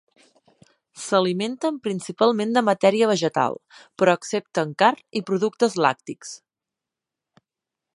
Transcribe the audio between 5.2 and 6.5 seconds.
i productes làctics.